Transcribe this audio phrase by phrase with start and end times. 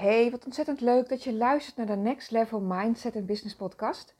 [0.00, 4.14] Hey, wat ontzettend leuk dat je luistert naar de Next Level Mindset en Business podcast.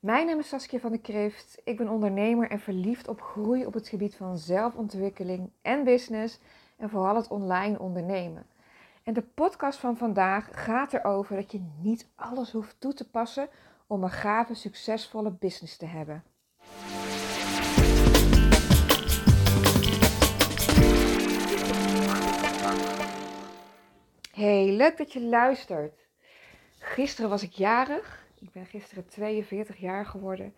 [0.00, 1.60] Mijn naam is Saskia van de Krift.
[1.64, 6.40] Ik ben ondernemer en verliefd op groei op het gebied van zelfontwikkeling en business
[6.76, 8.46] en vooral het online ondernemen.
[9.02, 13.48] En de podcast van vandaag gaat erover dat je niet alles hoeft toe te passen
[13.86, 16.24] om een gave, succesvolle business te hebben.
[24.34, 26.08] Hey, leuk dat je luistert.
[26.78, 28.26] Gisteren was ik jarig.
[28.40, 30.54] Ik ben gisteren 42 jaar geworden.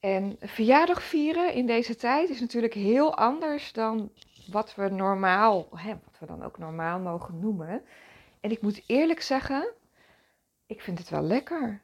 [0.00, 4.10] En verjaardag vieren in deze tijd is natuurlijk heel anders dan
[4.50, 7.82] wat we normaal, wat we dan ook normaal mogen noemen.
[8.40, 9.68] En ik moet eerlijk zeggen,
[10.66, 11.80] ik vind het wel lekker.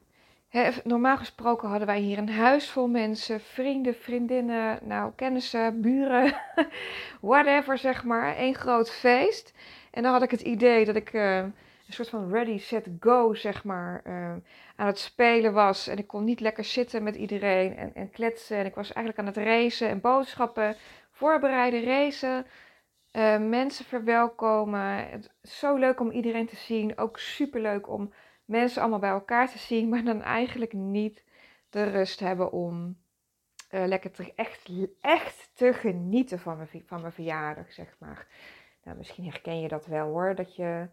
[0.83, 6.35] Normaal gesproken hadden wij hier een huis vol mensen, vrienden, vriendinnen, nou, kennissen, buren,
[7.21, 8.39] whatever zeg maar.
[8.39, 9.53] Een groot feest.
[9.93, 11.53] En dan had ik het idee dat ik uh, een
[11.87, 14.35] soort van ready, set, go, zeg maar, uh,
[14.75, 15.87] aan het spelen was.
[15.87, 18.57] En ik kon niet lekker zitten met iedereen en, en kletsen.
[18.57, 20.75] En ik was eigenlijk aan het racen en boodschappen,
[21.11, 22.45] voorbereiden, racen.
[23.11, 25.07] Uh, mensen verwelkomen.
[25.41, 26.97] Zo leuk om iedereen te zien.
[26.97, 28.13] Ook super leuk om
[28.45, 29.89] mensen allemaal bij elkaar te zien.
[29.89, 31.23] Maar dan eigenlijk niet
[31.69, 33.01] de rust hebben om
[33.69, 34.69] lekker te, echt,
[35.01, 38.27] echt te genieten van mijn, van mijn verjaardag, zeg maar.
[38.83, 40.87] Nou, misschien herken je dat wel hoor, dat je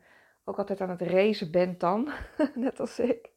[0.44, 2.10] ook altijd aan het racen bent dan,
[2.54, 3.28] net als ik.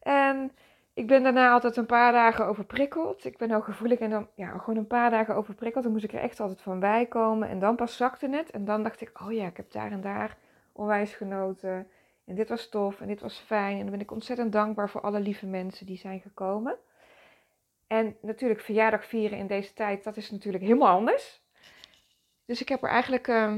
[0.00, 0.52] En
[0.94, 3.24] ik ben daarna altijd een paar dagen overprikkeld.
[3.24, 5.84] Ik ben ook gevoelig en dan, ja, gewoon een paar dagen overprikkeld.
[5.84, 7.48] Dan moest ik er echt altijd van bij komen.
[7.48, 8.50] En dan pas zakte het.
[8.50, 10.36] En dan dacht ik, oh ja, ik heb daar en daar
[10.72, 11.88] onwijs genoten.
[12.24, 13.76] En dit was tof en dit was fijn.
[13.76, 16.76] En dan ben ik ontzettend dankbaar voor alle lieve mensen die zijn gekomen.
[17.86, 21.42] En natuurlijk, verjaardag vieren in deze tijd, dat is natuurlijk helemaal anders.
[22.44, 23.54] Dus ik heb er eigenlijk uh,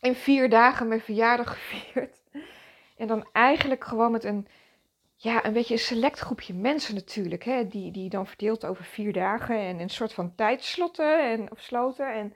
[0.00, 2.20] in vier dagen mijn verjaardag gevierd.
[2.96, 4.48] En dan eigenlijk gewoon met een,
[5.14, 7.44] ja, een beetje een select groepje mensen natuurlijk.
[7.44, 11.60] Hè, die, die dan verdeeld over vier dagen en een soort van tijdslotten en, of
[11.60, 12.14] sloten.
[12.14, 12.34] En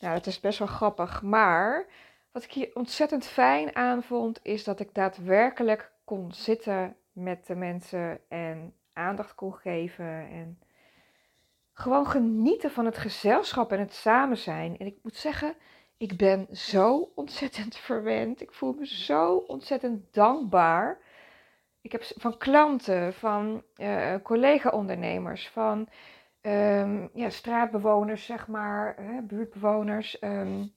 [0.00, 1.22] nou, dat is best wel grappig.
[1.22, 1.86] Maar
[2.32, 7.54] wat ik hier ontzettend fijn aan vond, is dat ik daadwerkelijk kon zitten met de
[7.54, 10.28] mensen en aandacht kon geven.
[10.30, 10.58] En
[11.72, 14.78] gewoon genieten van het gezelschap en het samen zijn.
[14.78, 15.54] En ik moet zeggen,
[16.04, 18.40] ik ben zo ontzettend verwend.
[18.40, 20.98] Ik voel me zo ontzettend dankbaar.
[21.80, 25.88] Ik heb van klanten, van uh, collega-ondernemers, van
[26.42, 30.72] um, ja, straatbewoners, zeg maar, hè, buurtbewoners, um,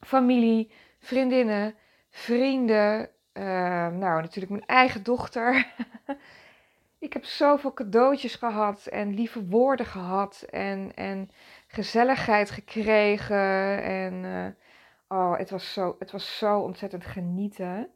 [0.00, 1.74] familie, vriendinnen,
[2.10, 3.10] vrienden.
[3.32, 3.44] Uh,
[3.88, 5.72] nou, natuurlijk mijn eigen dochter.
[6.98, 11.30] ik heb zoveel cadeautjes gehad en lieve woorden gehad en, en
[11.66, 13.82] gezelligheid gekregen.
[13.82, 14.46] En uh,
[15.12, 17.90] oh, het was, zo, het was zo ontzettend genieten.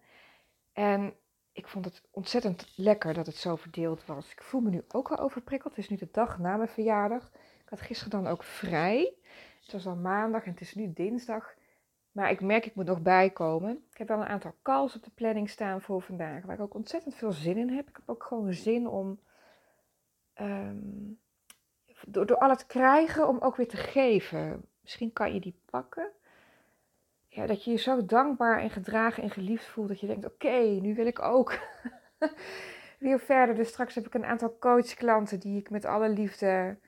[0.72, 1.14] En
[1.52, 4.32] ik vond het ontzettend lekker dat het zo verdeeld was.
[4.32, 5.76] Ik voel me nu ook al overprikkeld.
[5.76, 7.30] Het is nu de dag na mijn verjaardag.
[7.34, 9.14] Ik had gisteren dan ook vrij.
[9.62, 11.54] Het was al maandag en het is nu dinsdag.
[12.12, 13.84] Maar ik merk, ik moet nog bijkomen.
[13.90, 16.44] Ik heb wel een aantal calls op de planning staan voor vandaag.
[16.44, 17.88] Waar ik ook ontzettend veel zin in heb.
[17.88, 19.20] Ik heb ook gewoon zin om.
[20.40, 21.18] Um,
[22.06, 24.64] door, door al het krijgen, om ook weer te geven.
[24.80, 26.10] Misschien kan je die pakken.
[27.44, 29.88] Dat je je zo dankbaar en gedragen en geliefd voelt.
[29.88, 31.58] Dat je denkt: oké, nu wil ik ook.
[32.98, 33.54] weer verder.
[33.54, 36.78] Dus straks heb ik een aantal coachklanten die ik met alle liefde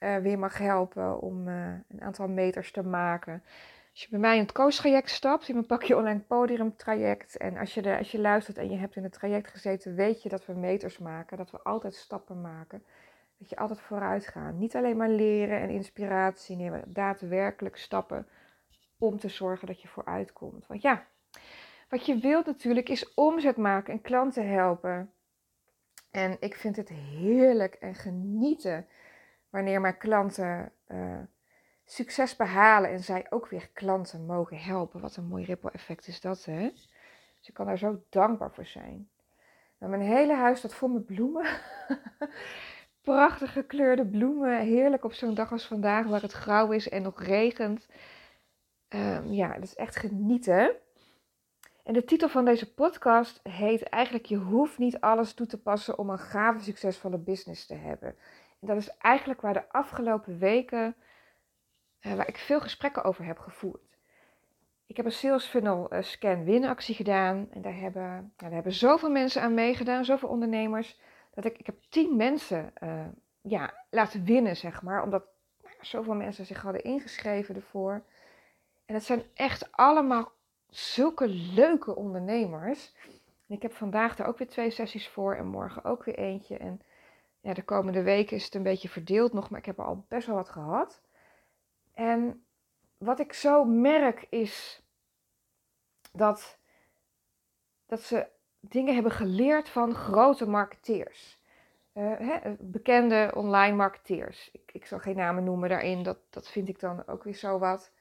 [0.00, 3.42] uh, weer mag helpen om uh, een aantal meters te maken.
[3.90, 7.36] Als je bij mij in het coach-traject stapt, in mijn pakje online podium traject.
[7.36, 10.28] En als je, als je luistert en je hebt in het traject gezeten, weet je
[10.28, 11.36] dat we meters maken.
[11.36, 12.82] Dat we altijd stappen maken.
[13.38, 14.54] Dat je altijd vooruit gaat.
[14.54, 18.26] Niet alleen maar leren en inspiratie nemen, daadwerkelijk stappen
[19.00, 20.66] om te zorgen dat je vooruit komt.
[20.66, 21.06] Want ja,
[21.88, 25.12] wat je wilt natuurlijk is omzet maken en klanten helpen.
[26.10, 28.86] En ik vind het heerlijk en genieten
[29.50, 31.18] wanneer mijn klanten uh,
[31.84, 35.00] succes behalen en zij ook weer klanten mogen helpen.
[35.00, 36.70] Wat een mooi ripple effect is dat, hè?
[37.38, 39.08] Dus ik kan daar zo dankbaar voor zijn.
[39.78, 41.46] Nou, mijn hele huis staat vol met bloemen.
[43.00, 44.60] Prachtig gekleurde bloemen.
[44.60, 47.88] Heerlijk op zo'n dag als vandaag, waar het grauw is en nog regent.
[48.94, 50.76] Um, ja, dat is echt genieten.
[51.84, 55.98] En de titel van deze podcast heet eigenlijk: Je hoeft niet alles toe te passen
[55.98, 58.08] om een gave, succesvolle business te hebben.
[58.60, 60.96] En dat is eigenlijk waar de afgelopen weken
[62.00, 63.98] uh, waar ik veel gesprekken over heb gevoerd.
[64.86, 68.72] Ik heb een sales funnel uh, scan win actie gedaan en daar hebben, daar hebben
[68.72, 71.00] zoveel mensen aan meegedaan, zoveel ondernemers,
[71.34, 73.06] dat ik, ik heb tien mensen uh,
[73.40, 75.24] ja, laten winnen, zeg maar, omdat
[75.62, 78.02] nou, zoveel mensen zich hadden ingeschreven ervoor.
[78.90, 80.32] En het zijn echt allemaal
[80.68, 82.94] zulke leuke ondernemers.
[83.48, 86.56] En ik heb vandaag daar ook weer twee sessies voor en morgen ook weer eentje.
[86.56, 86.80] En
[87.40, 90.04] ja, de komende weken is het een beetje verdeeld nog, maar ik heb er al
[90.08, 91.00] best wel wat gehad.
[91.94, 92.44] En
[92.98, 94.82] wat ik zo merk is
[96.12, 96.58] dat,
[97.86, 98.26] dat ze
[98.60, 101.38] dingen hebben geleerd van grote marketeers.
[101.94, 104.50] Uh, hè, bekende online marketeers.
[104.52, 107.58] Ik, ik zal geen namen noemen daarin, dat, dat vind ik dan ook weer zo
[107.58, 107.92] wat.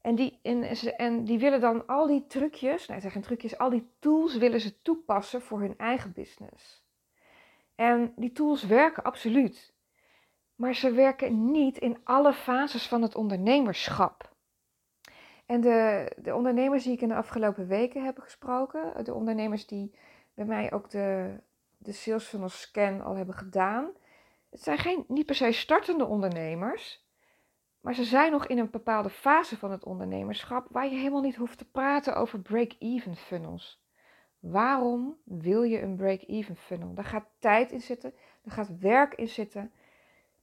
[0.00, 4.36] En die, en, die willen dan al die trucjes, het zijn trucjes, al die tools
[4.36, 6.84] willen ze toepassen voor hun eigen business.
[7.74, 9.74] En die tools werken absoluut.
[10.54, 14.34] Maar ze werken niet in alle fases van het ondernemerschap.
[15.46, 19.94] En de, de ondernemers die ik in de afgelopen weken heb gesproken, de ondernemers die
[20.34, 21.36] bij mij ook de,
[21.78, 23.90] de Sales Funnel Scan al hebben gedaan,
[24.50, 27.09] het zijn geen, niet per se startende ondernemers,
[27.80, 31.36] maar ze zijn nog in een bepaalde fase van het ondernemerschap waar je helemaal niet
[31.36, 33.82] hoeft te praten over break-even funnels.
[34.38, 36.94] Waarom wil je een break-even funnel?
[36.94, 39.72] Daar gaat tijd in zitten, daar gaat werk in zitten.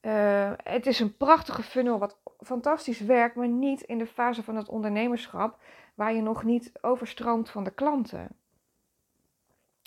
[0.01, 4.56] Uh, het is een prachtige funnel wat fantastisch werkt, maar niet in de fase van
[4.56, 5.60] het ondernemerschap
[5.95, 8.28] waar je nog niet overstroomt van de klanten.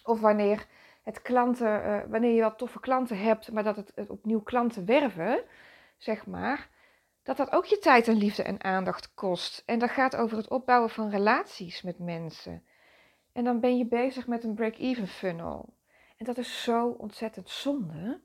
[0.04, 0.66] Of wanneer,
[1.02, 5.42] het klanten, uh, wanneer je wel toffe klanten hebt, maar dat het opnieuw klanten werven,
[5.96, 6.68] zeg maar,
[7.22, 9.62] dat dat ook je tijd en liefde en aandacht kost.
[9.66, 12.64] En dat gaat over het opbouwen van relaties met mensen.
[13.32, 15.74] En dan ben je bezig met een break-even funnel.
[16.16, 18.20] En dat is zo ontzettend zonde.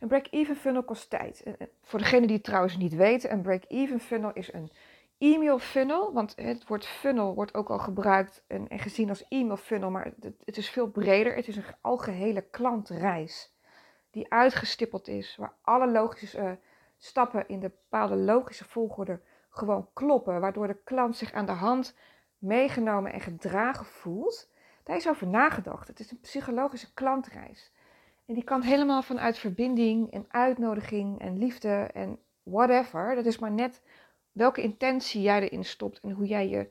[0.00, 1.42] Een break-even funnel kost tijd.
[1.82, 4.70] Voor degene die het trouwens niet weten, een break-even funnel is een
[5.18, 6.12] e-mail funnel.
[6.12, 10.34] Want het woord funnel wordt ook al gebruikt en, gezien als e-mail funnel, maar het,
[10.44, 11.34] het, is veel breder.
[11.34, 13.56] Het is een algehele klantreis
[14.10, 16.50] die uitgestippeld is, waar alle logische uh,
[16.98, 21.96] stappen in de bepaalde logische volgorde gewoon kloppen, waardoor de klant zich aan de hand
[22.38, 24.50] meegenomen en gedragen voelt.
[24.84, 25.88] Daar is over nagedacht.
[25.88, 27.72] Het is een psychologische klantreis.
[28.26, 33.14] En die kan helemaal vanuit verbinding en uitnodiging en liefde en whatever.
[33.14, 33.82] Dat is maar net
[34.32, 36.70] welke intentie jij erin stopt en hoe jij je,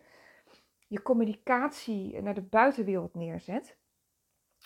[0.88, 3.78] je communicatie naar de buitenwereld neerzet.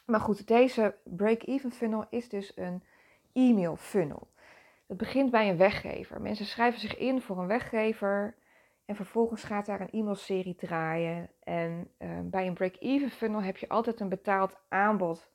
[0.05, 2.83] Maar goed, deze break-even funnel is dus een
[3.33, 4.30] e-mail funnel.
[4.91, 6.21] Het begint bij een weggever.
[6.21, 8.35] Mensen schrijven zich in voor een weggever
[8.85, 11.29] en vervolgens gaat daar een e-mailserie draaien.
[11.43, 15.31] En uh, bij een break-even funnel heb je altijd een betaald aanbod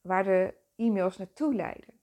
[0.00, 2.00] waar de e-mails naartoe leiden.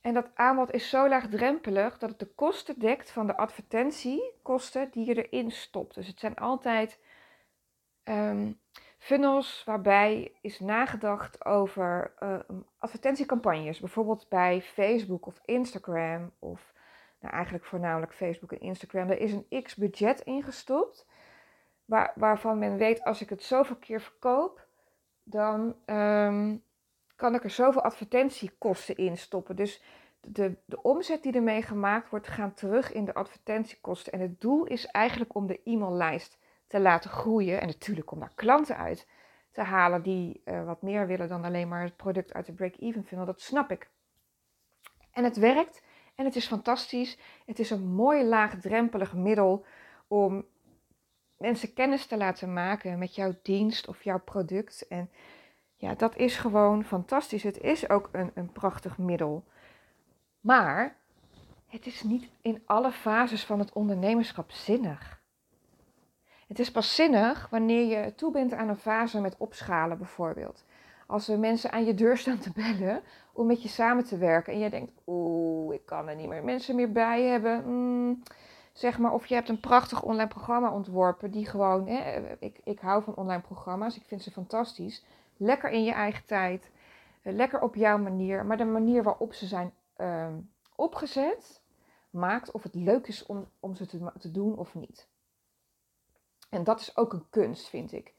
[0.00, 5.06] En dat aanbod is zo laagdrempelig dat het de kosten dekt van de advertentiekosten die
[5.06, 5.94] je erin stopt.
[5.94, 7.00] Dus het zijn altijd
[8.04, 8.60] um,
[9.08, 12.38] funnels waarbij is nagedacht over uh,
[12.78, 13.80] advertentiecampagnes.
[13.80, 16.72] Bijvoorbeeld bij Facebook of Instagram of
[17.20, 19.10] nou eigenlijk voornamelijk Facebook en Instagram.
[19.10, 21.06] Er is een x budget ingestopt
[21.84, 24.66] waar, waarvan men weet als ik het zoveel keer verkoop,
[25.22, 26.62] dan um,
[27.16, 29.56] kan ik er zoveel advertentiekosten in stoppen.
[29.56, 29.82] Dus
[30.20, 34.12] de, de omzet die ermee gemaakt wordt, gaat terug in de advertentiekosten.
[34.12, 36.37] En het doel is eigenlijk om de e-maillijst
[36.68, 37.60] te laten groeien.
[37.60, 39.06] En natuurlijk om daar klanten uit
[39.50, 43.04] te halen die uh, wat meer willen dan alleen maar het product uit de break-even
[43.04, 43.26] funnel.
[43.26, 43.90] Dat snap ik.
[45.12, 45.82] En het werkt
[46.14, 47.18] en het is fantastisch.
[47.46, 49.64] Het is een mooi laagdrempelig middel
[50.08, 50.46] om
[51.36, 54.86] mensen kennis te laten maken met jouw dienst of jouw product.
[54.88, 55.10] En
[55.76, 57.42] ja, dat is gewoon fantastisch.
[57.42, 59.44] Het is ook een, een prachtig middel.
[60.40, 60.96] Maar
[61.66, 65.17] het is niet in alle fases van het ondernemerschap zinnig.
[66.48, 70.64] Het is pas zinnig wanneer je toe bent aan een fase met opschalen bijvoorbeeld.
[71.06, 73.02] Als er mensen aan je deur staan te bellen
[73.32, 76.44] om met je samen te werken en je denkt, oeh, ik kan er niet meer
[76.44, 77.62] mensen meer bij hebben.
[77.66, 78.22] Mm,
[78.72, 82.80] zeg maar, of je hebt een prachtig online programma ontworpen die gewoon, hè, ik, ik
[82.80, 85.04] hou van online programma's, ik vind ze fantastisch.
[85.36, 86.70] Lekker in je eigen tijd,
[87.22, 90.26] eh, lekker op jouw manier, maar de manier waarop ze zijn uh,
[90.76, 91.62] opgezet
[92.10, 95.08] maakt of het leuk is om, om ze te, te doen of niet.
[96.48, 98.14] En dat is ook een kunst, vind ik.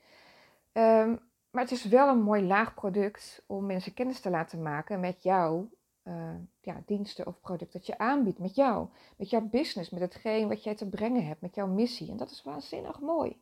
[0.73, 1.19] Um,
[1.51, 5.23] maar het is wel een mooi laag product om mensen kennis te laten maken met
[5.23, 5.69] jouw
[6.03, 8.39] uh, ja, diensten of product dat je aanbiedt.
[8.39, 12.11] Met jou, met jouw business, met hetgeen wat jij te brengen hebt, met jouw missie.
[12.11, 13.41] En dat is waanzinnig mooi.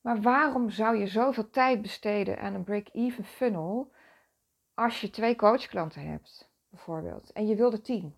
[0.00, 3.92] Maar waarom zou je zoveel tijd besteden aan een break-even funnel
[4.74, 8.16] als je twee coachklanten hebt, bijvoorbeeld, en je wil er tien?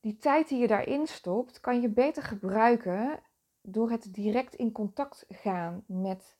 [0.00, 3.22] Die tijd die je daarin stopt, kan je beter gebruiken
[3.62, 6.36] door het direct in contact gaan met,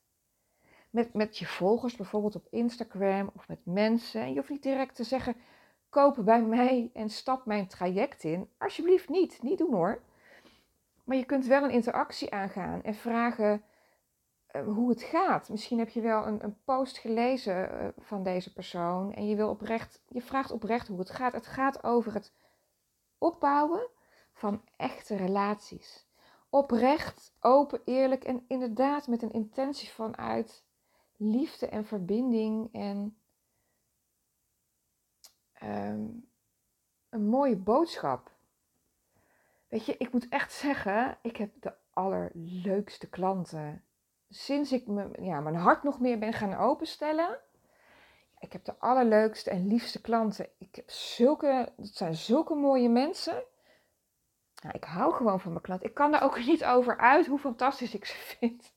[0.89, 4.21] met, met je volgers, bijvoorbeeld op Instagram of met mensen.
[4.21, 5.35] En je hoeft niet direct te zeggen:
[5.89, 8.49] koop bij mij en stap mijn traject in.
[8.57, 10.01] Alsjeblieft niet, niet doen hoor.
[11.03, 13.63] Maar je kunt wel een interactie aangaan en vragen
[14.47, 15.49] eh, hoe het gaat.
[15.49, 19.49] Misschien heb je wel een, een post gelezen eh, van deze persoon en je, wil
[19.49, 21.33] oprecht, je vraagt oprecht hoe het gaat.
[21.33, 22.33] Het gaat over het
[23.17, 23.87] opbouwen
[24.33, 26.07] van echte relaties.
[26.53, 30.63] Oprecht, open, eerlijk en inderdaad met een intentie vanuit
[31.15, 33.17] liefde en verbinding en
[35.53, 36.07] ehm,
[37.09, 38.31] een mooie boodschap.
[39.67, 43.83] Weet je, ik moet echt zeggen, ik heb de allerleukste klanten.
[44.29, 47.39] Sinds ik me, ja, mijn hart nog meer ben gaan openstellen.
[48.39, 50.49] Ik heb de allerleukste en liefste klanten.
[50.57, 53.43] Ik heb zulke, het zijn zulke mooie mensen.
[54.63, 55.89] Nou, ik hou gewoon van mijn klanten.
[55.89, 58.73] Ik kan daar ook niet over uit hoe fantastisch ik ze vind.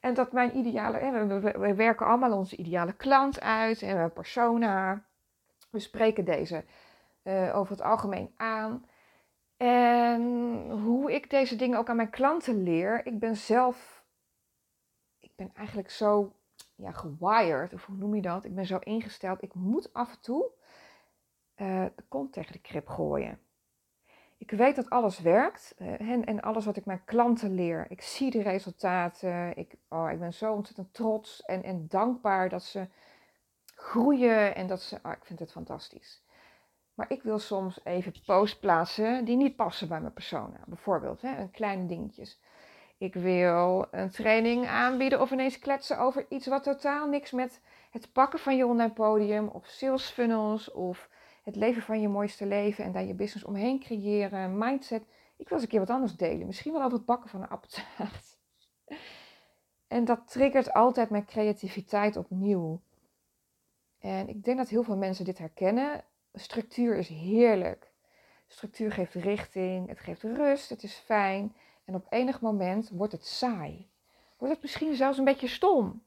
[0.00, 5.04] En dat mijn ideale, we, werken allemaal onze ideale klant uit en een persona.
[5.70, 6.64] We spreken deze
[7.22, 8.84] uh, over het algemeen aan.
[9.56, 10.22] En
[10.70, 14.04] hoe ik deze dingen ook aan mijn klanten leer, ik ben zelf,
[15.18, 16.32] ik ben eigenlijk zo
[16.74, 18.44] ja, gewired, of hoe noem je dat?
[18.44, 20.50] Ik ben zo ingesteld, ik moet af en toe
[21.56, 23.40] uh, de kont tegen de krip gooien.
[24.40, 27.86] Ik weet dat alles werkt uh, en, en alles wat ik mijn klanten leer.
[27.88, 29.56] Ik zie de resultaten.
[29.56, 32.86] Ik, oh, ik ben zo ontzettend trots en, en dankbaar dat ze
[33.74, 34.98] groeien en dat ze.
[35.02, 36.22] Oh, ik vind het fantastisch.
[36.94, 40.60] Maar ik wil soms even posts plaatsen die niet passen bij mijn persona.
[40.66, 42.40] Bijvoorbeeld, hè, een kleine dingetjes.
[42.98, 48.12] Ik wil een training aanbieden of ineens kletsen over iets wat totaal niks met het
[48.12, 51.08] pakken van je online podium of sales funnels of
[51.50, 55.02] het leven van je mooiste leven en daar je business omheen creëren, mindset.
[55.36, 56.46] Ik wil eens een keer wat anders delen.
[56.46, 58.38] Misschien wel over het bakken van een appeltaart.
[59.86, 62.80] En dat triggert altijd mijn creativiteit opnieuw.
[63.98, 66.04] En ik denk dat heel veel mensen dit herkennen.
[66.34, 67.92] Structuur is heerlijk.
[68.46, 71.56] Structuur geeft richting, het geeft rust, het is fijn.
[71.84, 73.90] En op enig moment wordt het saai.
[74.38, 76.04] Wordt het misschien zelfs een beetje stom.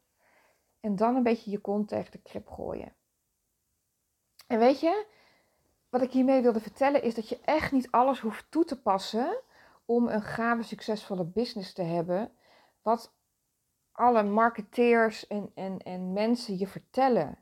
[0.80, 2.94] En dan een beetje je kont tegen de krip gooien.
[4.48, 5.06] En weet je,
[5.94, 9.42] wat ik hiermee wilde vertellen is dat je echt niet alles hoeft toe te passen
[9.86, 12.32] om een gave, succesvolle business te hebben.
[12.82, 13.14] Wat
[13.92, 17.38] alle marketeers en, en, en mensen je vertellen.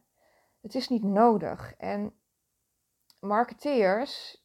[0.62, 1.76] Het is niet nodig.
[1.78, 2.14] En
[3.20, 4.44] marketeers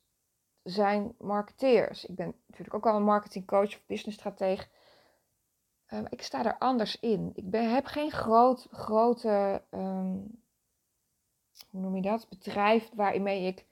[0.63, 2.05] zijn marketeers.
[2.05, 4.67] Ik ben natuurlijk ook al een marketingcoach of businessstratege.
[5.89, 7.33] Um, ik sta er anders in.
[7.35, 10.43] Ik ben, heb geen groot, grote, um,
[11.71, 13.67] hoe noem je dat, bedrijf waarmee ik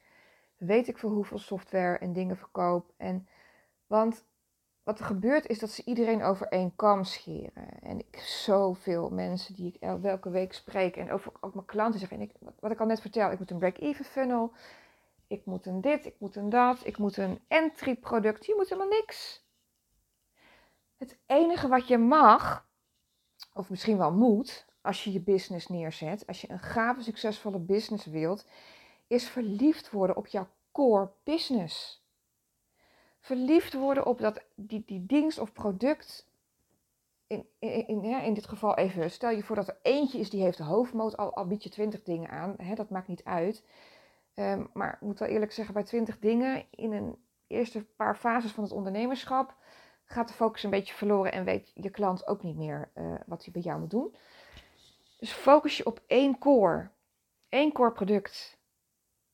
[0.66, 2.92] weet ik veel hoeveel software en dingen verkoop.
[2.96, 3.28] En,
[3.86, 4.24] want
[4.82, 7.80] wat er gebeurt is dat ze iedereen over één kam scheren.
[7.80, 12.18] En ik zoveel mensen die ik elke week spreek en over, ook mijn klanten zeggen.
[12.18, 14.52] En ik, wat ik al net vertel, ik moet een break-even funnel.
[15.26, 18.46] Ik moet een dit, ik moet een dat, ik moet een entry product.
[18.46, 19.46] Je moet helemaal niks.
[20.96, 22.68] Het enige wat je mag,
[23.52, 28.06] of misschien wel moet, als je je business neerzet, als je een gave, succesvolle business
[28.06, 28.46] wilt,
[29.06, 32.02] is verliefd worden op jouw core business.
[33.20, 36.26] Verliefd worden op dat, die, die dienst of product.
[37.26, 40.42] In, in, in, in dit geval even, stel je voor dat er eentje is die
[40.42, 43.64] heeft de hoofdmoot, al, al bied je twintig dingen aan, hè, dat maakt niet uit.
[44.34, 47.16] Um, maar ik moet wel eerlijk zeggen, bij twintig dingen in een
[47.46, 49.54] eerste paar fases van het ondernemerschap
[50.04, 53.44] gaat de focus een beetje verloren en weet je klant ook niet meer uh, wat
[53.44, 54.14] hij bij jou moet doen.
[55.18, 56.90] Dus focus je op één core,
[57.48, 58.58] één core product.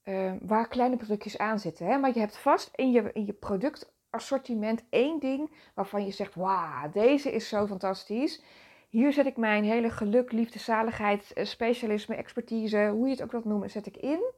[0.02, 1.86] Ehm, waar kleine productjes aan zitten.
[1.86, 1.98] Hè?
[1.98, 6.90] Maar je hebt vast in je, in je productassortiment één ding waarvan je zegt: Wauw,
[6.90, 8.42] deze is zo fantastisch.
[8.88, 13.32] Hier zet ik mijn hele geluk, liefde, zaligheid, eh, specialisme, expertise, hoe je het ook
[13.32, 14.32] wilt noemen, zet ik in.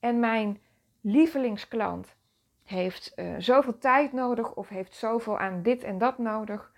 [0.00, 0.60] En mijn
[1.00, 2.16] lievelingsklant
[2.64, 6.72] heeft uh, zoveel tijd nodig of heeft zoveel aan dit en dat nodig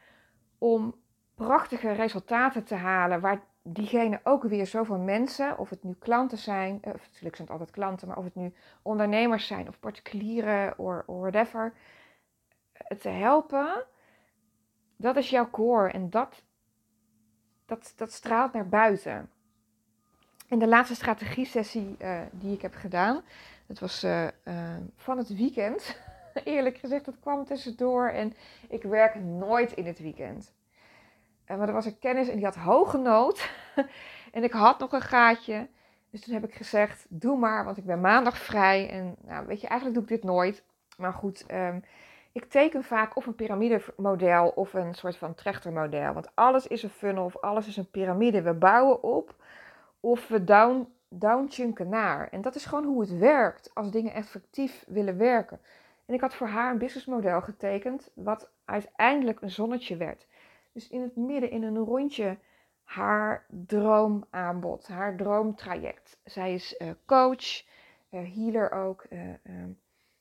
[0.59, 0.95] om
[1.35, 6.75] prachtige resultaten te halen waar diegene ook weer zoveel mensen, of het nu klanten zijn,
[6.75, 8.53] of natuurlijk zijn het altijd klanten, maar of het nu
[8.83, 11.73] ondernemers zijn of particulieren of whatever,
[12.99, 13.85] te helpen,
[14.97, 16.43] dat is jouw core en dat,
[17.67, 19.31] dat, dat straalt naar buiten.
[20.49, 23.23] In de laatste strategie-sessie uh, die ik heb gedaan,
[23.67, 24.27] dat was uh,
[24.97, 26.01] van het weekend.
[26.45, 28.35] Eerlijk gezegd, dat kwam tussendoor en
[28.69, 30.53] ik werk nooit in het weekend.
[31.57, 33.51] Maar er was een kennis en die had hoge nood.
[34.33, 35.69] en ik had nog een gaatje.
[36.11, 38.91] Dus toen heb ik gezegd, doe maar, want ik ben maandag vrij.
[38.91, 40.65] En nou, weet je, eigenlijk doe ik dit nooit.
[40.97, 41.85] Maar goed, um,
[42.33, 46.13] ik teken vaak of een piramidemodel of een soort van trechtermodel.
[46.13, 48.43] Want alles is een funnel of alles is een piramide.
[48.43, 49.35] We bouwen op
[50.01, 52.29] of we down, downchunken naar.
[52.29, 55.61] En dat is gewoon hoe het werkt als dingen effectief willen werken.
[56.07, 60.27] En ik had voor haar een businessmodel getekend, wat uiteindelijk een zonnetje werd.
[60.73, 62.39] Dus in het midden, in een rondje,
[62.83, 66.21] haar droomaanbod, haar droomtraject.
[66.25, 67.65] Zij is uh, coach,
[68.11, 69.35] uh, healer ook, uh,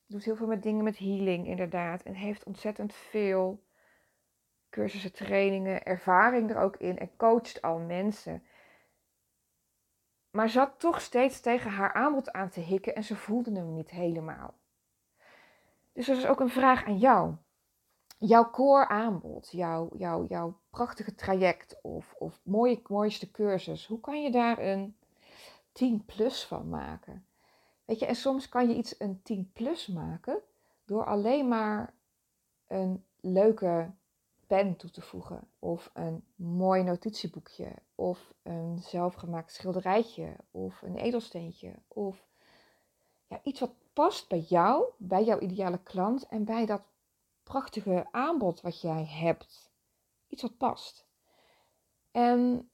[0.05, 2.03] doet heel veel met dingen met healing inderdaad.
[2.03, 3.63] En heeft ontzettend veel
[4.69, 8.43] cursussen, trainingen, ervaring er ook in en coacht al mensen.
[10.31, 13.89] Maar zat toch steeds tegen haar aanbod aan te hikken en ze voelde hem niet
[13.89, 14.53] helemaal.
[15.93, 17.35] Dus er is ook een vraag aan jou.
[18.23, 24.21] Jouw core aanbod, jouw, jouw, jouw prachtige traject of, of mooie, mooiste cursus, hoe kan
[24.21, 24.95] je daar een
[25.71, 27.25] 10 plus van maken?
[27.85, 30.41] Weet je, en soms kan je iets een 10 plus maken
[30.85, 31.93] door alleen maar
[32.67, 33.91] een leuke
[34.47, 41.73] pen toe te voegen, of een mooi notitieboekje, of een zelfgemaakt schilderijtje, of een edelsteentje,
[41.87, 42.27] of
[43.27, 46.81] ja, iets wat past bij jou, bij jouw ideale klant en bij dat
[47.51, 49.71] prachtige aanbod wat jij hebt.
[50.27, 51.07] Iets wat past.
[52.11, 52.69] En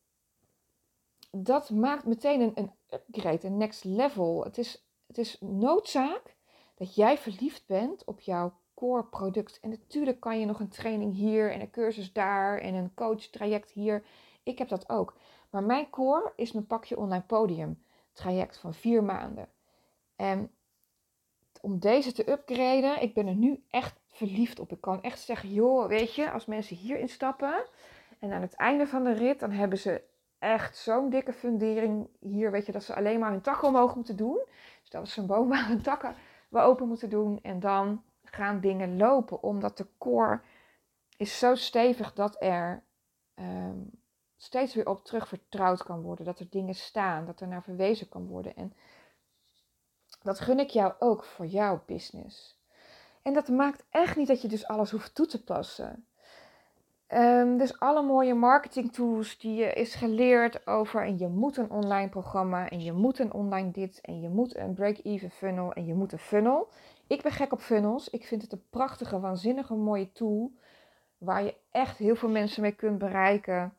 [1.31, 4.43] dat maakt meteen een, een upgrade, een next level.
[4.43, 6.35] Het is, het is noodzaak
[6.75, 9.59] dat jij verliefd bent op jouw core product.
[9.59, 13.21] En natuurlijk kan je nog een training hier en een cursus daar en een coach
[13.21, 14.05] traject hier.
[14.43, 15.17] Ik heb dat ook.
[15.49, 19.49] Maar mijn core is mijn pakje online podium traject van vier maanden.
[20.15, 20.51] En
[21.61, 24.71] om deze te upgraden, ik ben er nu echt verliefd op.
[24.71, 27.65] Ik kan echt zeggen, joh, weet je, als mensen hier instappen
[28.19, 30.01] en aan het einde van de rit, dan hebben ze
[30.39, 34.15] echt zo'n dikke fundering hier, weet je, dat ze alleen maar hun takken omhoog moeten
[34.15, 34.39] doen.
[34.81, 36.15] Dus dat is zo'n boom waar hun takken
[36.49, 40.41] we open moeten doen en dan gaan dingen lopen, omdat de core
[41.17, 42.83] is zo stevig dat er
[43.35, 43.91] um,
[44.37, 46.25] steeds weer op terug vertrouwd kan worden.
[46.25, 48.55] Dat er dingen staan, dat er naar verwezen kan worden.
[48.55, 48.73] En
[50.21, 52.56] dat gun ik jou ook voor jouw business.
[53.27, 56.05] En dat maakt echt niet dat je dus alles hoeft toe te passen.
[57.13, 61.71] Um, dus alle mooie marketing tools die je is geleerd over en je moet een
[61.71, 65.85] online programma en je moet een online dit en je moet een break-even funnel en
[65.85, 66.69] je moet een funnel.
[67.07, 68.09] Ik ben gek op funnels.
[68.09, 70.51] Ik vind het een prachtige, waanzinnige, mooie tool
[71.17, 73.73] waar je echt heel veel mensen mee kunt bereiken.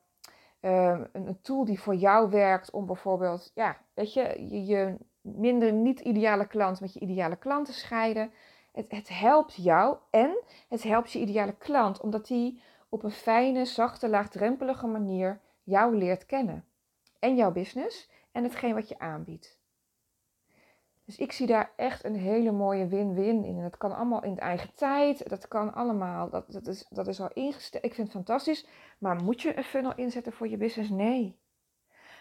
[0.61, 5.73] Um, een, tool die voor jou werkt om bijvoorbeeld, ja, weet je, je, je minder
[5.73, 8.31] niet-ideale klant met je ideale klant te scheiden.
[8.79, 10.39] Het, het helpt jou en
[10.69, 16.27] het helpt je ideale klant, omdat die op een fijne, zachte, laagdrempelige manier jou leert
[16.27, 16.65] kennen.
[17.19, 19.59] En jouw business en hetgeen wat je aanbiedt.
[21.05, 23.63] Dus ik zie daar echt een hele mooie win-win in.
[23.63, 25.29] Dat kan allemaal in de eigen tijd.
[25.29, 26.31] Dat kan allemaal.
[26.31, 27.85] Dat, dat, is, dat is al ingesteld.
[27.85, 28.67] Ik vind het fantastisch.
[28.99, 30.91] Maar moet je een funnel inzetten voor je business?
[30.91, 31.39] Nee.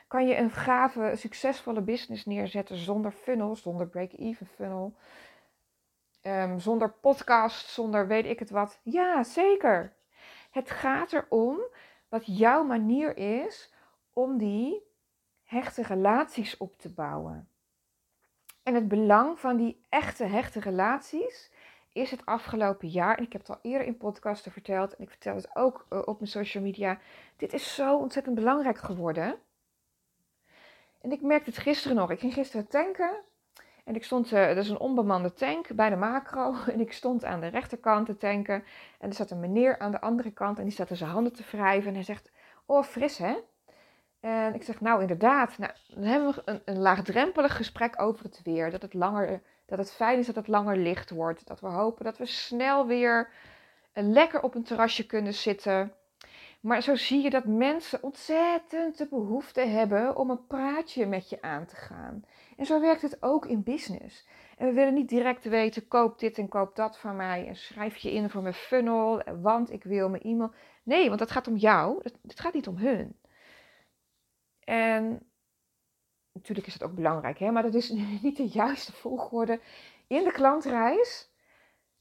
[0.07, 4.93] Kan je een gave, succesvolle business neerzetten zonder funnel, zonder break-even funnel,
[6.27, 8.79] um, zonder podcast, zonder weet ik het wat?
[8.83, 9.93] Ja, zeker.
[10.51, 11.59] Het gaat erom
[12.09, 13.73] wat jouw manier is
[14.13, 14.83] om die
[15.43, 17.49] hechte relaties op te bouwen.
[18.63, 21.51] En het belang van die echte hechte relaties
[21.91, 25.09] is het afgelopen jaar, en ik heb het al eerder in podcasten verteld, en ik
[25.09, 26.99] vertel het ook eh, op mijn social media,
[27.37, 29.39] dit is zo ontzettend belangrijk geworden.
[31.01, 32.11] En ik merkte het gisteren nog.
[32.11, 33.23] Ik ging gisteren tanken.
[33.87, 36.55] En ik stond, uh, dat is een onbemande tank bij de macro.
[36.73, 38.63] En ik stond aan de rechterkant te tanken.
[38.99, 40.57] En er zat een meneer aan de andere kant.
[40.57, 41.87] En die zette zijn handen te wrijven.
[41.87, 42.31] En hij zegt,
[42.65, 43.35] oh fris hè?
[44.19, 45.57] En ik zeg, nou inderdaad.
[45.57, 48.71] Nou, dan hebben we een, een laagdrempelig gesprek over het weer.
[48.71, 51.47] Dat het, langer, dat het fijn is dat het langer licht wordt.
[51.47, 53.29] Dat we hopen dat we snel weer
[53.93, 55.93] lekker op een terrasje kunnen zitten.
[56.59, 61.41] Maar zo zie je dat mensen ontzettend de behoefte hebben om een praatje met je
[61.41, 62.23] aan te gaan.
[62.57, 64.27] En zo werkt het ook in business.
[64.57, 67.47] En we willen niet direct weten, koop dit en koop dat van mij.
[67.47, 70.53] En schrijf je in voor mijn funnel, want ik wil mijn e-mail.
[70.83, 71.99] Nee, want dat gaat om jou.
[72.27, 73.19] Het gaat niet om hun.
[74.63, 75.29] En
[76.33, 77.51] natuurlijk is het ook belangrijk, hè?
[77.51, 77.89] maar dat is
[78.21, 79.59] niet de juiste volgorde
[80.07, 81.31] in de klantreis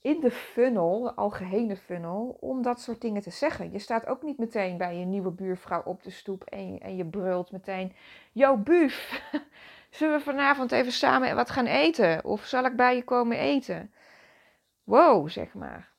[0.01, 3.73] in de funnel, de algehele funnel, om dat soort dingen te zeggen.
[3.73, 6.97] Je staat ook niet meteen bij je nieuwe buurvrouw op de stoep en je, en
[6.97, 7.93] je brult meteen:
[8.33, 9.23] Yo, buf,
[9.97, 12.25] zullen we vanavond even samen wat gaan eten?
[12.25, 13.93] Of zal ik bij je komen eten?
[14.85, 15.93] Wow, zeg maar.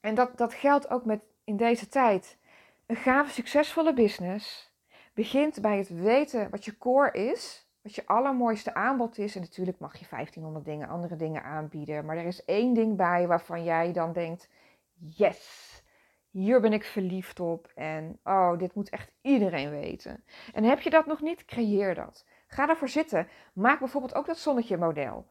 [0.00, 2.38] En dat, dat geldt ook met in deze tijd.
[2.86, 4.72] Een gave, succesvolle business
[5.14, 9.34] begint bij het weten wat je core is wat je allermooiste aanbod is.
[9.34, 12.04] En natuurlijk mag je 1500 dingen, andere dingen aanbieden.
[12.04, 14.48] Maar er is één ding bij waarvan jij dan denkt:
[14.94, 15.82] yes,
[16.30, 17.72] hier ben ik verliefd op.
[17.74, 20.24] En oh, dit moet echt iedereen weten.
[20.52, 21.44] En heb je dat nog niet?
[21.44, 22.24] Creëer dat.
[22.54, 23.28] Ga ervoor zitten.
[23.52, 25.26] Maak bijvoorbeeld ook dat zonnetje model.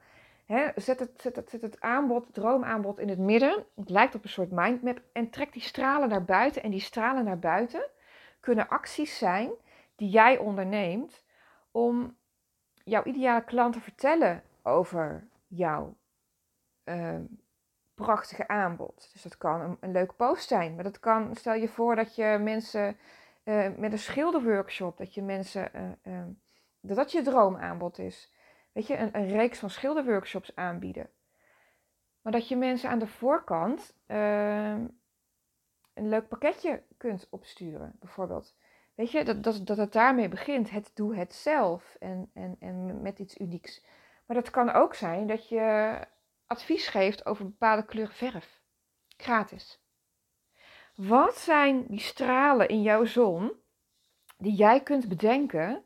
[0.76, 3.66] zet, het, het, het aanbod, het droomaanbod in het midden.
[3.76, 5.02] Het lijkt op een soort mindmap.
[5.14, 6.64] En trek die stralen naar buiten.
[6.64, 7.86] En die stralen naar buiten
[8.40, 9.52] kunnen acties zijn
[9.96, 11.24] die jij onderneemt
[11.72, 12.18] om
[12.84, 15.98] jouw ideale klant te vertellen over jouw
[16.86, 17.20] uh,
[17.94, 19.10] prachtige aanbod.
[19.14, 20.76] Dus dat kan een, leuke post zijn.
[20.76, 22.98] Maar dat kan, stel je voor dat je mensen
[23.44, 26.22] uh, met een schilderworkshop, dat je mensen, uh,
[26.84, 28.32] dat dat je droomaanbod is.
[28.72, 31.10] Weet je, een, reeks van schilderworkshops aanbieden.
[32.22, 34.88] Maar dat je mensen aan de voorkant ehm,
[35.94, 38.56] een leuk pakketje kunt opsturen, bijvoorbeeld.
[38.96, 40.70] Weet je, dat, dat, dat het daarmee begint.
[40.70, 43.86] Het doe het zelf en, en, en met iets unieks.
[44.26, 45.98] Maar dat kan ook zijn dat je
[46.48, 48.62] advies geeft over bepaalde kleur verf.
[49.18, 49.82] Gratis.
[50.96, 53.52] Wat zijn die stralen in jouw zon
[54.38, 55.84] die jij kunt bedenken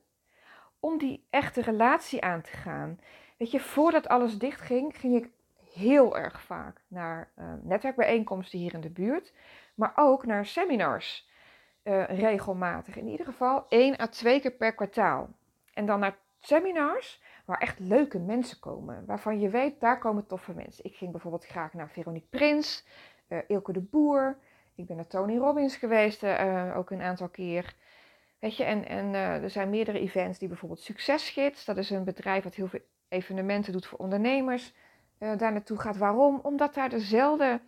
[0.87, 2.99] om die echte relatie aan te gaan?
[3.37, 5.29] Weet je, voordat alles dicht ging, ik
[5.73, 9.33] heel erg vaak naar uh, netwerkbijeenkomsten hier in de buurt,
[9.75, 11.29] maar ook naar seminars
[11.83, 12.97] uh, regelmatig.
[12.97, 15.29] In ieder geval één à twee keer per kwartaal.
[15.73, 19.05] En dan naar seminars waar echt leuke mensen komen.
[19.05, 20.85] Waarvan je weet, daar komen toffe mensen.
[20.85, 22.85] Ik ging bijvoorbeeld graag naar Veronique Prins,
[23.29, 24.37] uh, Ilke de Boer.
[24.75, 26.23] Ik ben naar Tony Robbins geweest,
[26.75, 27.75] ook een aantal keer.
[28.39, 32.03] Weet je, en, en uh, er zijn meerdere events die bijvoorbeeld Succesgids, dat is een
[32.03, 34.73] bedrijf dat heel veel evenementen doet voor ondernemers,
[35.17, 35.97] daar naartoe gaat.
[35.97, 36.39] Waarom?
[36.43, 37.61] Omdat daar dezelfde,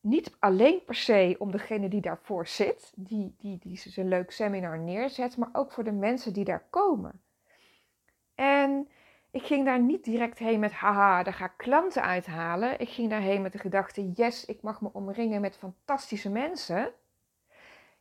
[0.00, 4.78] niet alleen per se om degene die daarvoor zit, die, die, die een leuk seminar
[4.78, 7.22] neerzet, maar ook voor de mensen die daar komen.
[8.34, 8.88] En
[9.30, 12.80] ik ging daar niet direct heen met haha, daar ga ik klanten uithalen.
[12.80, 16.92] Ik ging daarheen met de gedachte, yes, ik mag me omringen met fantastische mensen.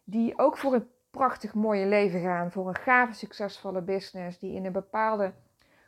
[0.03, 4.65] Die ook voor een prachtig mooie leven gaan, voor een gave, succesvolle business, die in
[4.65, 5.33] een bepaalde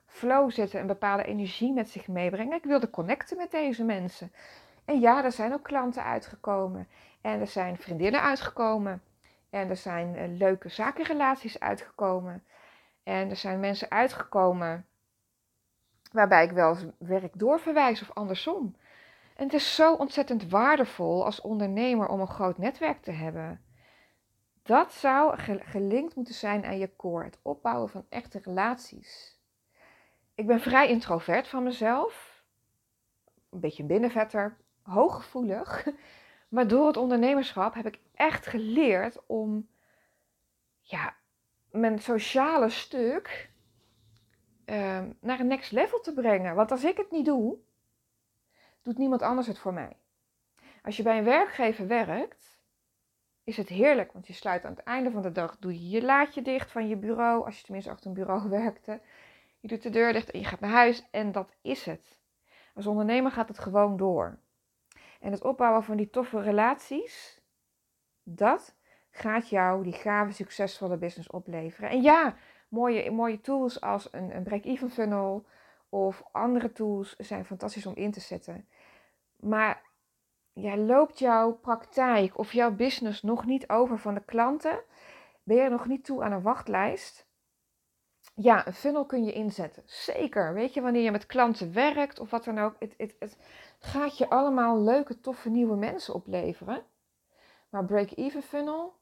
[0.06, 2.58] flow zitten, een bepaalde energie met zich meebrengen.
[2.58, 4.32] Ik wilde connecten met deze mensen.
[4.86, 6.88] En ja, er zijn ook klanten uitgekomen.
[7.22, 9.02] En er zijn vriendinnen uitgekomen.
[9.50, 12.44] En er zijn uh, leuke zakenrelaties uitgekomen.
[13.04, 14.86] En er zijn mensen uitgekomen
[16.12, 18.76] waarbij ik wel werk doorverwijs of andersom.
[19.36, 23.62] En het is zo ontzettend waardevol als ondernemer om een groot netwerk te hebben.
[24.64, 29.40] Dat zou gelinkt moeten zijn aan je core, het opbouwen van echte relaties.
[30.36, 32.44] Ik ben vrij introvert van mezelf,
[33.50, 35.86] een beetje binnenvetter, hooggevoelig.
[36.50, 39.70] Maar door het ondernemerschap heb ik echt geleerd om
[40.82, 41.16] ja,
[41.70, 43.52] mijn sociale stuk
[44.72, 46.56] Ehm, naar een next level te brengen.
[46.56, 47.58] Want als ik het niet doe,
[48.82, 49.98] doet niemand anders het voor mij.
[50.84, 52.51] Als je bij een werkgever werkt,
[53.44, 56.04] is het heerlijk, want je sluit aan het einde van de dag, doe je je
[56.04, 59.02] laadje dicht van je bureau, als je tenminste achter een bureau werkte.
[59.60, 62.20] Je doet de deur dicht en je gaat naar huis en dat is het.
[62.76, 64.40] Als ondernemer gaat het gewoon door.
[65.20, 67.42] En het opbouwen van die toffe relaties,
[68.24, 68.76] dat
[69.10, 71.90] gaat jou die gave, succesvolle business opleveren.
[71.90, 72.36] En ja,
[72.68, 75.46] mooie, mooie tools als een, een break-even funnel
[75.90, 78.68] of andere tools zijn fantastisch om in te zetten.
[79.40, 79.82] Maar
[80.54, 84.84] ja, loopt jouw praktijk of jouw business nog niet over van de klanten?
[85.44, 87.30] Ben je nog niet toe aan een wachtlijst?
[88.36, 89.84] Ja, een funnel kun je inzetten.
[89.86, 90.54] Zeker.
[90.54, 92.76] Weet je, wanneer je met klanten werkt of wat dan ook.
[92.80, 93.38] Het, het, het
[93.80, 96.86] gaat je allemaal leuke, toffe nieuwe mensen opleveren.
[97.70, 99.01] Maar break-even funnel,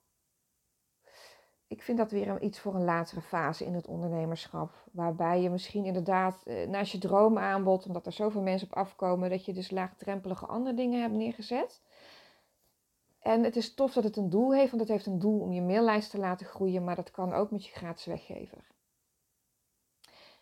[1.69, 4.83] ik vind dat weer iets voor een latere fase in het ondernemerschap.
[4.91, 9.45] Waarbij je misschien inderdaad eh, naast je droomaanbod, omdat er zoveel mensen op afkomen, dat
[9.45, 11.81] je dus laagdrempelige andere dingen hebt neergezet.
[13.19, 15.51] En het is tof dat het een doel heeft, want het heeft een doel om
[15.51, 18.67] je maillijst te laten groeien, maar dat kan ook met je gratis weggever.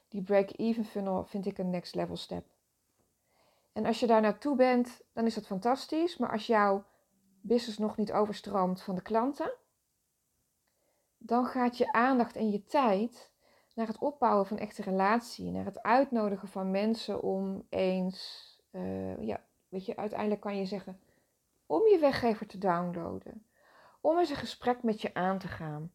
[0.08, 2.46] Die break-even funnel vind ik een next level step.
[3.74, 6.18] En als je daar naartoe bent, dan is dat fantastisch.
[6.18, 6.84] Maar als jouw
[7.42, 9.52] business nog niet overstroomt van de klanten,
[11.28, 13.32] dan gaat je aandacht en je tijd
[13.74, 19.44] naar het opbouwen van echte relatie, naar het uitnodigen van mensen om eens, uh, ja,
[19.68, 21.00] weet je, uiteindelijk kan je zeggen,
[21.66, 23.46] om je weggever te downloaden,
[24.02, 25.92] om eens een gesprek met je aan te gaan.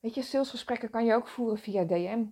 [0.00, 2.24] Weet je, salesgesprekken kan je ook voeren via DM.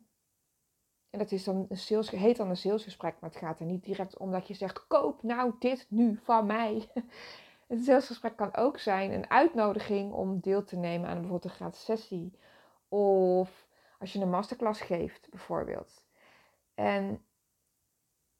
[1.10, 3.84] En dat is dan een sales, heet dan een salesgesprek, maar het gaat er niet
[3.84, 6.90] direct om dat je zegt: koop nou dit nu van mij.
[7.66, 11.84] Het salesgesprek kan ook zijn een uitnodiging om deel te nemen aan bijvoorbeeld een gratis
[11.84, 12.38] sessie.
[12.88, 13.66] Of
[13.98, 16.04] als je een masterclass geeft, bijvoorbeeld.
[16.74, 17.24] En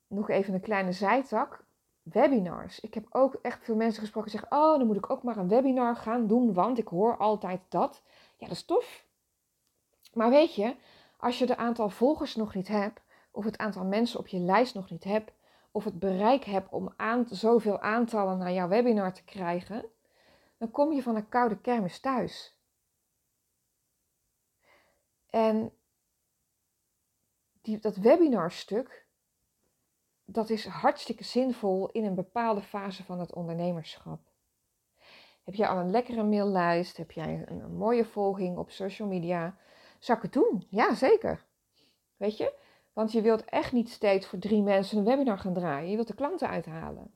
[0.07, 1.65] nog even een kleine zijtak.
[2.01, 2.79] Webinars.
[2.79, 5.37] Ik heb ook echt veel mensen gesproken die zeggen: Oh, dan moet ik ook maar
[5.37, 8.01] een webinar gaan doen, want ik hoor altijd dat.
[8.37, 9.05] Ja, dat is tof.
[10.13, 10.75] Maar weet je,
[11.17, 14.75] als je de aantal volgers nog niet hebt, of het aantal mensen op je lijst
[14.75, 15.31] nog niet hebt,
[15.77, 19.85] of het bereik hebt om aan, zoveel aantallen naar jouw webinar te krijgen,
[20.57, 22.57] dan kom je van een koude kermis thuis.
[25.29, 25.73] En
[27.61, 29.07] die, dat webinarstuk,
[30.25, 34.19] dat is hartstikke zinvol in een bepaalde fase van het ondernemerschap.
[35.43, 36.97] Heb jij al een lekkere maillijst?
[36.97, 39.57] Heb jij een, een mooie volging op social media?
[39.99, 40.67] Zou ik het doen?
[40.69, 41.45] Ja, zeker.
[42.15, 42.65] Weet je?
[42.97, 45.89] Want je wilt echt niet steeds voor drie mensen een webinar gaan draaien.
[45.89, 47.11] Je wilt de klanten uithalen.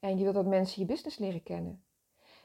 [0.00, 1.84] En je wilt dat mensen je business leren kennen.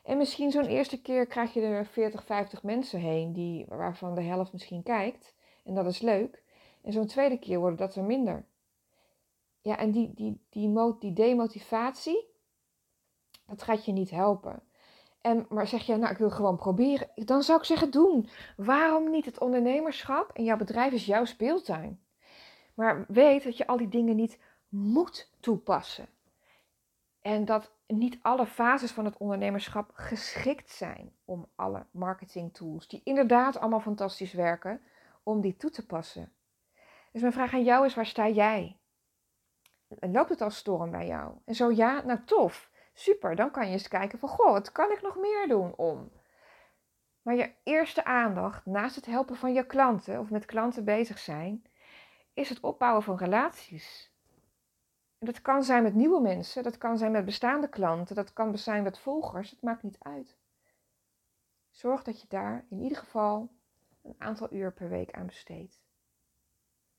[0.03, 4.21] En misschien zo'n eerste keer krijg je er 40, 50 mensen heen, die, waarvan de
[4.21, 5.33] helft misschien kijkt.
[5.63, 6.43] En dat is leuk.
[6.81, 8.45] En zo'n tweede keer worden dat er minder.
[9.61, 12.25] Ja, en die, die, die, die demotivatie,
[13.47, 14.63] dat gaat je niet helpen.
[15.21, 18.29] En, maar zeg je, nou ik wil gewoon proberen, dan zou ik zeggen doen.
[18.57, 22.03] Waarom niet het ondernemerschap en jouw bedrijf is jouw speeltuin?
[22.73, 26.07] Maar weet dat je al die dingen niet moet toepassen.
[27.21, 33.01] En dat niet alle fases van het ondernemerschap geschikt zijn om alle marketing tools, die
[33.03, 34.81] inderdaad allemaal fantastisch werken,
[35.23, 36.33] om die toe te passen.
[37.11, 38.77] Dus mijn vraag aan jou is, waar sta jij?
[39.87, 41.33] Loopt het als storm bij jou?
[41.45, 42.70] En zo ja, nou tof.
[42.93, 46.11] Super, dan kan je eens kijken van, goh, wat kan ik nog meer doen om?
[47.21, 51.65] Maar je eerste aandacht, naast het helpen van je klanten of met klanten bezig zijn,
[52.33, 54.11] is het opbouwen van relaties.
[55.17, 58.57] En dat kan zijn met nieuwe mensen, dat kan zijn met bestaande klanten, dat kan
[58.57, 60.37] zijn met volgers, het maakt niet uit.
[61.69, 63.49] Zorg dat je daar in ieder geval
[64.03, 65.81] een aantal uur per week aan besteedt.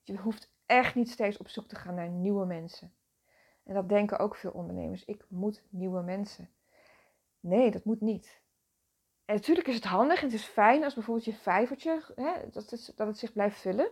[0.03, 2.95] Je hoeft echt niet steeds op zoek te gaan naar nieuwe mensen.
[3.65, 5.05] En dat denken ook veel ondernemers.
[5.05, 6.51] Ik moet nieuwe mensen.
[7.41, 8.41] Nee, dat moet niet.
[9.25, 12.71] En natuurlijk is het handig en het is fijn als bijvoorbeeld je vijvertje, hè, dat,
[12.97, 13.91] het, zich blijft vullen.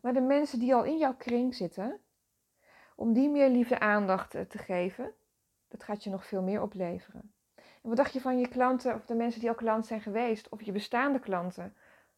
[0.00, 2.00] Maar de mensen die al in jouw kring zitten,
[2.96, 5.12] om die meer liefde aandacht eh, te geven,
[5.68, 7.32] dat gaat je nog veel meer opleveren.
[7.54, 10.48] En wat dacht je van je klanten of de mensen die al klant zijn geweest,
[10.48, 11.74] of je bestaande klanten,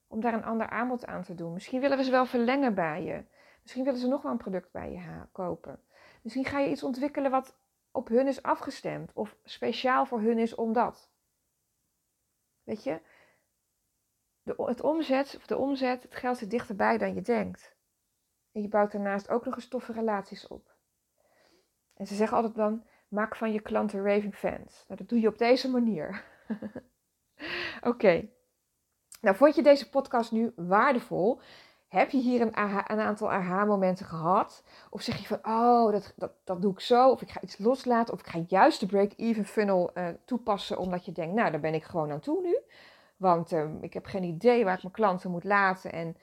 [0.07, 1.53] om daar een ander aanbod aan te doen?
[1.53, 3.25] Misschien willen we ze wel verlengen bij je.
[3.63, 5.81] Misschien willen ze nog wel een product bij je kopen.
[6.23, 7.59] Misschien ga je iets ontwikkelen wat
[7.91, 11.11] op hun is afgestemd of speciaal voor hun is omdat.
[12.63, 13.01] Weet je,
[14.43, 17.77] de, het omzet, de omzet, het geld zit dichterbij dan je denkt.
[18.53, 20.75] En je bouwt daarnaast ook nog eens toffe relaties op.
[21.95, 24.85] En ze zeggen altijd dan, maak van je klanten raving fans.
[24.87, 26.25] Nou, dat doe je op deze manier.
[27.91, 28.29] Oké.
[29.21, 31.41] Nou, vond je deze podcast nu waardevol?
[31.91, 34.63] Heb je hier een, een aantal aha-momenten gehad?
[34.91, 37.11] Of zeg je van, oh, dat, dat, dat doe ik zo.
[37.11, 38.15] Of ik ga iets loslaten.
[38.15, 40.79] Of ik ga juist de break-even funnel uh, toepassen.
[40.79, 42.59] Omdat je denkt, nou, daar ben ik gewoon aan toe nu.
[43.17, 45.93] Want uh, ik heb geen idee waar ik mijn klanten moet laten.
[45.93, 46.17] En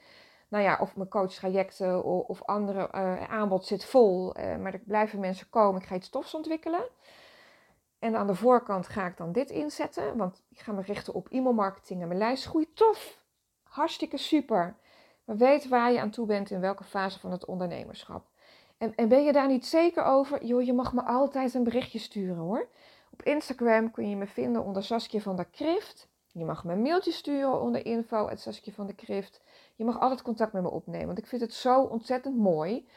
[0.48, 4.34] nou ja, of mijn coachtrajecten of, of andere uh, aanbod zit vol.
[4.34, 5.80] maar er blijven mensen komen.
[5.80, 6.88] Ik ga iets tofs ontwikkelen.
[7.98, 10.16] En aan de voorkant ga ik dan dit inzetten.
[10.16, 12.76] Want ik ga me richten op e-mailmarketing en mijn lijst groeit.
[12.76, 13.24] Tof!
[13.62, 14.76] Hartstikke super.
[15.28, 18.26] Maar weet waar je aan toe bent in welke fase van het ondernemerschap.
[18.78, 20.44] En, en ben je daar niet zeker over?
[20.44, 22.68] Joh, je mag me altijd een berichtje sturen hoor.
[23.12, 26.08] Op Instagram kun je me vinden onder Saskia van der Krift.
[26.32, 28.30] Je mag me een mailtje sturen onder info
[28.74, 29.40] van der Krift.
[29.74, 31.06] Je mag altijd contact met me opnemen.
[31.06, 32.88] Want ik vind het zo ontzettend mooi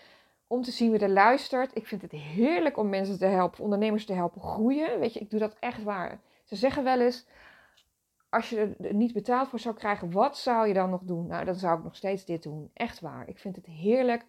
[0.47, 1.75] om te zien wie er luistert.
[1.75, 4.99] Ik vind het heerlijk om mensen te helpen, ondernemers te helpen groeien.
[4.99, 6.19] Weet je, ik doe dat echt waar.
[6.43, 7.25] Ze zeggen wel eens,
[8.31, 11.27] als je er niet betaald voor zou krijgen, wat zou je dan nog doen?
[11.27, 12.71] Nou, dan zou ik nog steeds dit doen.
[12.73, 13.27] Echt waar.
[13.27, 14.25] Ik vind het heerlijk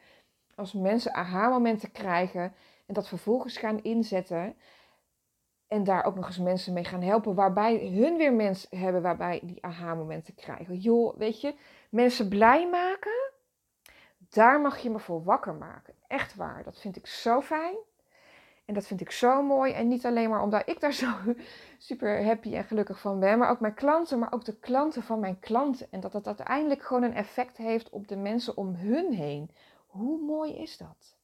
[0.55, 2.55] als mensen aha-momenten krijgen
[2.87, 4.57] en dat vervolgens gaan inzetten.
[5.67, 9.41] En daar ook nog eens mensen mee gaan helpen, waarbij hun weer mensen hebben waarbij
[9.43, 10.77] die aha-momenten krijgen.
[10.77, 11.55] Joh, weet je,
[11.91, 13.31] mensen blij maken,
[14.19, 15.95] daar mag je me voor wakker maken.
[16.07, 16.63] Echt waar.
[16.65, 17.77] Dat vind ik zo fijn.
[18.65, 19.73] En dat vind ik zo mooi.
[19.73, 21.13] En niet alleen maar omdat ik daar zo
[21.79, 25.21] super happy en gelukkig van ben, maar ook mijn klanten, maar ook de klanten van
[25.21, 25.87] mijn klanten.
[25.91, 29.51] En dat dat uiteindelijk gewoon een effect heeft op de mensen om hun heen.
[29.87, 31.17] Hoe mooi is dat?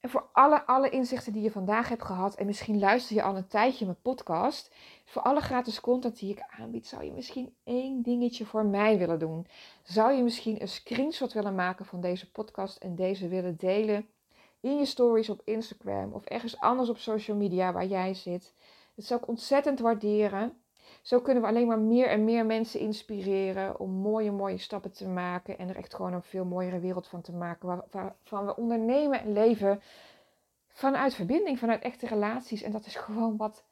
[0.00, 3.36] En voor alle, alle inzichten die je vandaag hebt gehad, en misschien luister je al
[3.36, 4.74] een tijdje mijn podcast,
[5.04, 9.18] voor alle gratis content die ik aanbied, zou je misschien één dingetje voor mij willen
[9.18, 9.46] doen.
[9.82, 14.08] Zou je misschien een screenshot willen maken van deze podcast en deze willen delen
[14.60, 18.54] in je stories op Instagram of ergens anders op social media waar jij zit.
[18.94, 20.62] Dat zou ik ontzettend waarderen.
[21.02, 25.08] Zo kunnen we alleen maar meer en meer mensen inspireren om mooie, mooie stappen te
[25.08, 27.84] maken en er echt gewoon een veel mooiere wereld van te maken.
[27.90, 29.82] Waarvan we ondernemen en leven
[30.68, 32.62] vanuit verbinding, vanuit echte relaties.
[32.62, 33.64] En dat is gewoon wat,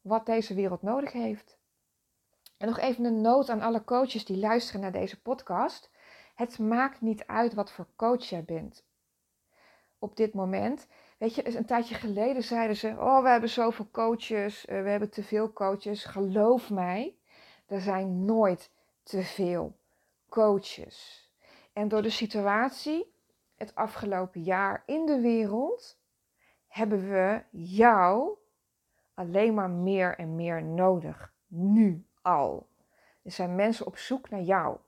[0.00, 1.56] wat deze wereld nodig heeft.
[2.56, 5.90] En nog even een noot aan alle coaches die luisteren naar deze podcast.
[6.34, 8.86] Het maakt niet uit wat voor coach jij bent.
[9.98, 10.86] Op dit moment.
[11.18, 15.10] Weet je, een tijdje geleden zeiden ze: Oh, we hebben zoveel coaches, eh, we hebben
[15.10, 16.04] te veel coaches.
[16.04, 17.16] Geloof mij,
[17.66, 18.70] er zijn nooit
[19.02, 19.76] te veel
[20.28, 21.26] coaches.
[21.72, 23.14] En door de situatie
[23.56, 25.98] het afgelopen jaar in de wereld
[26.68, 28.38] hebben we jou
[29.14, 31.32] alleen maar meer en meer nodig.
[31.46, 32.68] Nu al.
[33.22, 34.78] Er zijn mensen op zoek naar jou.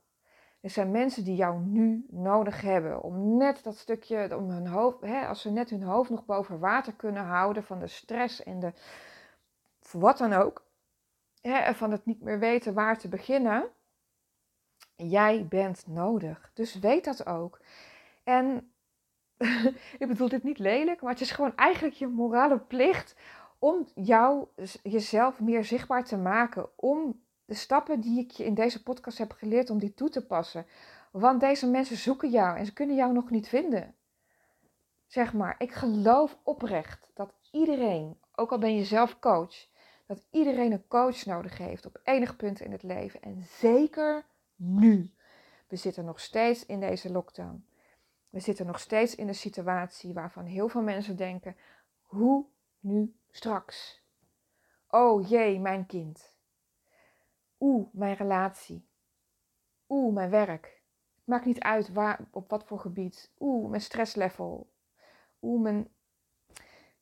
[0.60, 5.00] Er zijn mensen die jou nu nodig hebben om net dat stukje, om hun hoofd,
[5.00, 8.60] hè, als ze net hun hoofd nog boven water kunnen houden van de stress en
[8.60, 8.72] de,
[9.92, 10.64] wat dan ook,
[11.40, 13.68] hè, van het niet meer weten waar te beginnen.
[14.96, 16.50] Jij bent nodig.
[16.54, 17.60] Dus weet dat ook.
[18.24, 18.72] En
[19.98, 23.16] ik bedoel dit niet lelijk, maar het is gewoon eigenlijk je morale plicht
[23.58, 24.46] om jou,
[24.82, 26.68] jezelf meer zichtbaar te maken.
[26.76, 30.26] Om de stappen die ik je in deze podcast heb geleerd, om die toe te
[30.26, 30.66] passen.
[31.10, 33.94] Want deze mensen zoeken jou en ze kunnen jou nog niet vinden.
[35.06, 39.68] Zeg maar, ik geloof oprecht dat iedereen, ook al ben je zelf coach,
[40.06, 43.22] dat iedereen een coach nodig heeft op enig punt in het leven.
[43.22, 45.14] En zeker nu.
[45.68, 47.66] We zitten nog steeds in deze lockdown.
[48.28, 51.56] We zitten nog steeds in een situatie waarvan heel veel mensen denken:
[52.02, 52.44] hoe
[52.80, 54.02] nu straks?
[54.88, 56.38] Oh jee, mijn kind.
[57.60, 58.88] Oeh, mijn relatie.
[59.88, 60.82] Oeh, mijn werk.
[61.14, 63.32] Het maakt niet uit waar, op wat voor gebied.
[63.38, 64.70] Oeh, mijn stresslevel.
[65.42, 65.88] Oeh, mijn.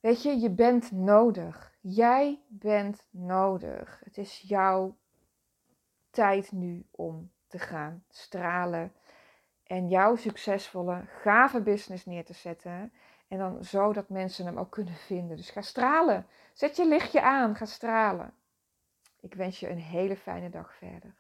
[0.00, 1.76] Weet je, je bent nodig.
[1.80, 4.00] Jij bent nodig.
[4.04, 4.96] Het is jouw
[6.10, 8.92] tijd nu om te gaan stralen
[9.68, 12.92] en jouw succesvolle, gave business neer te zetten.
[13.28, 15.36] En dan zo dat mensen hem ook kunnen vinden.
[15.36, 16.26] Dus ga stralen.
[16.52, 17.56] Zet je lichtje aan.
[17.56, 18.34] Ga stralen.
[19.28, 21.14] Ik wens je een hele fijne dag verder.